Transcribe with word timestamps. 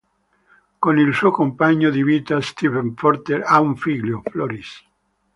Con 0.79 0.97
il 0.97 1.13
suo 1.13 1.29
compagno 1.29 1.91
di 1.91 2.01
vita 2.03 2.41
Steven 2.41 2.95
Porter 2.95 3.43
ha 3.45 3.59
un 3.61 3.77
figlio, 3.77 4.23
Floris. 4.25 4.83